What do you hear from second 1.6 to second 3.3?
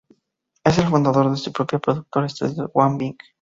productora, Estudios Wang Bing.